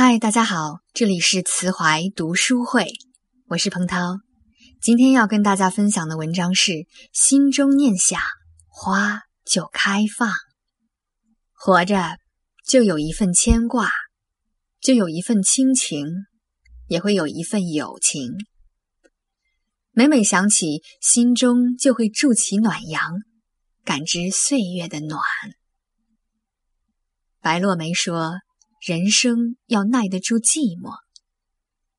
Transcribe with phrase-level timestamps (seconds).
[0.00, 2.92] 嗨，大家好，这里是慈怀读书会，
[3.48, 4.20] 我是彭涛。
[4.80, 6.70] 今天要跟大家分享的文章是
[7.12, 8.20] 《心中念想，
[8.68, 10.28] 花就开放》。
[11.52, 12.16] 活着
[12.64, 13.90] 就有一份牵挂，
[14.80, 16.06] 就有一份亲情，
[16.86, 18.34] 也会有一份友情。
[19.90, 23.14] 每每想起，心中就会筑起暖阳，
[23.82, 25.20] 感知岁月的暖。
[27.40, 28.36] 白落梅说。
[28.80, 30.92] 人生要耐得住寂寞。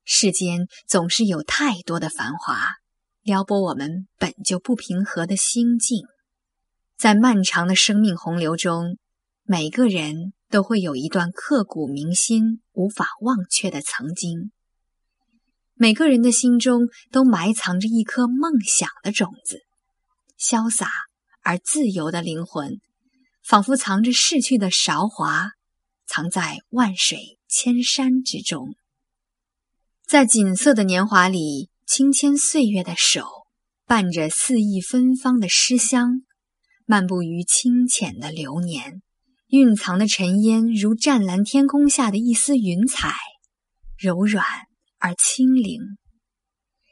[0.04, 2.76] 世间总是有太多的繁华，
[3.22, 6.04] 撩拨我们本就不平和的心境。
[6.98, 8.98] 在漫长的生命洪流中，
[9.44, 14.52] 每个人都会有一段刻骨铭心、无法忘却的曾经。
[15.76, 19.60] 每个人的心中都埋藏着一颗梦想的种子，
[20.40, 20.90] 潇洒
[21.42, 22.82] 而自由的灵魂，
[23.44, 25.52] 仿佛藏着逝去的韶华。
[26.10, 28.76] 藏在万水千山之中，
[30.08, 33.26] 在锦瑟的年华里，轻牵岁月的手，
[33.86, 36.24] 伴着肆意芬芳的诗香，
[36.88, 39.04] 漫步于清浅的流年，
[39.50, 43.14] 蕴藏的尘烟如湛蓝天空下的一丝云彩，
[43.96, 44.44] 柔软
[44.98, 45.80] 而轻灵，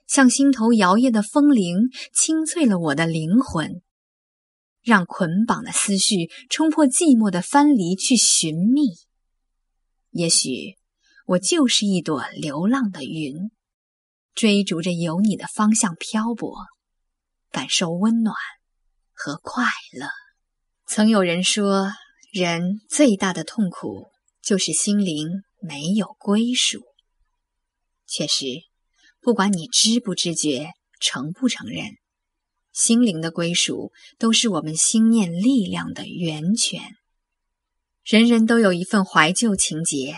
[0.05, 3.81] 像心头摇曳的风铃，清脆了我的灵魂，
[4.83, 9.06] 让捆绑的思绪冲破寂寞的藩篱去寻觅。
[10.17, 10.77] 也许
[11.27, 13.51] 我就是一朵流浪的云，
[14.33, 16.55] 追逐着有你的方向漂泊，
[17.51, 18.35] 感受温暖
[19.13, 20.07] 和快乐。
[20.87, 21.91] 曾有人说，
[22.31, 24.07] 人最大的痛苦
[24.41, 25.27] 就是心灵
[25.61, 26.81] 没有归属。
[28.07, 28.45] 确实，
[29.21, 31.91] 不管你知不知觉、承不承认，
[32.73, 36.81] 心灵的归属都是我们心念力量的源泉。
[38.07, 40.15] 人人都有一份怀旧情结，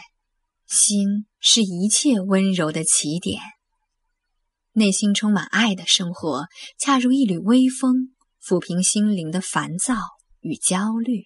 [0.68, 3.42] 心是一切温柔的起点。
[4.74, 6.46] 内心充满爱的生活，
[6.78, 8.14] 恰如一缕微风，
[8.46, 9.96] 抚平心灵的烦躁
[10.40, 11.24] 与焦虑。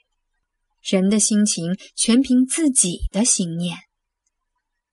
[0.81, 3.79] 人的心情全凭自己的心念，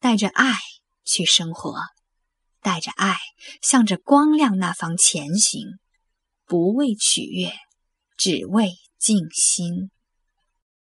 [0.01, 0.55] 带着爱
[1.05, 1.77] 去生活，
[2.61, 3.17] 带着爱
[3.63, 5.79] 向着光亮那方前行，
[6.47, 7.53] 不为取悦，
[8.17, 9.93] 只为静心。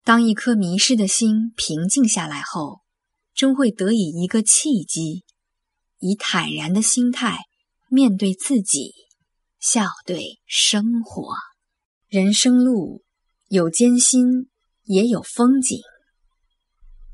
[0.06, 2.83] 当一颗迷失的心平静下来后，
[3.34, 5.25] 终会得以一个契机，
[5.99, 7.41] 以坦然的心态
[7.91, 8.93] 面对自己，
[9.59, 11.34] 笑对生活。
[12.06, 13.03] 人生路
[13.49, 14.49] 有艰辛，
[14.84, 15.81] 也有风景。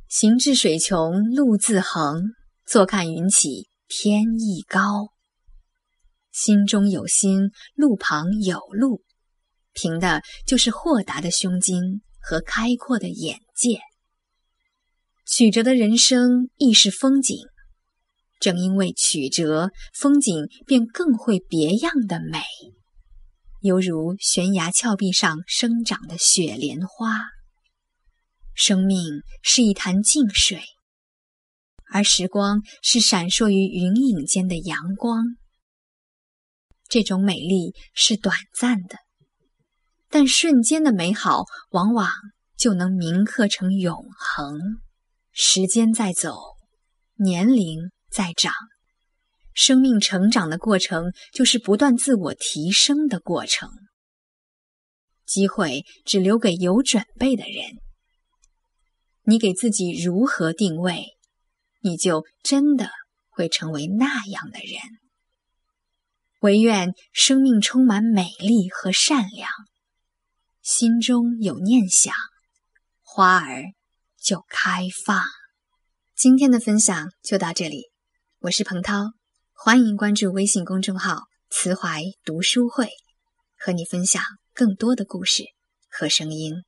[0.07, 2.35] 行至水穷路自横，
[2.67, 5.15] 坐看云起天亦高。
[6.31, 9.03] 心中有心，路旁有路，
[9.73, 12.03] 凭的就是豁达的胸襟。
[12.23, 13.81] 和开阔的眼界，
[15.27, 17.37] 曲折的人生亦是风景。
[18.39, 22.43] 正因为曲折，风景便更会别样的美，
[23.61, 27.21] 犹如悬崖峭壁上生长的雪莲花。
[28.55, 30.61] 生命是一潭静水，
[31.93, 35.25] 而时光是闪烁于云影间的阳光。
[36.89, 38.99] 这种美丽是短暂的。
[40.13, 42.11] 但瞬间的美好，往往
[42.59, 44.61] 就能铭刻成永恒。
[45.31, 46.37] 时间在走，
[47.15, 48.53] 年龄在长，
[49.55, 53.71] 生命成长的过程就是不断自我提升的过程。
[55.25, 57.79] 机会只留给有准备的人。
[59.23, 61.07] 你给自己如何定位，
[61.81, 62.91] 你就真的
[63.31, 64.79] 会成为那样的人。
[66.41, 69.49] 唯愿生命充满美丽和善良。
[70.63, 72.15] 心中有念想，
[73.01, 73.65] 花儿
[74.17, 75.21] 就开放。
[76.15, 77.91] 今天的分享就到这里，
[78.39, 79.07] 我是彭涛，
[79.53, 82.89] 欢迎关注微信公众号“慈怀读书会”，
[83.59, 84.23] 和你分享
[84.55, 85.43] 更多的故事
[85.91, 86.63] 和声音。